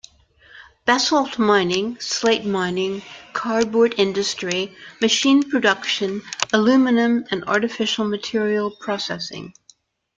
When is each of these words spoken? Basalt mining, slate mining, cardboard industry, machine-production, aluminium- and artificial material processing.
Basalt 0.83 1.37
mining, 1.37 1.99
slate 1.99 2.43
mining, 2.43 3.03
cardboard 3.33 3.93
industry, 3.99 4.75
machine-production, 4.99 6.23
aluminium- 6.51 7.25
and 7.29 7.43
artificial 7.45 8.05
material 8.05 8.71
processing. 8.79 9.53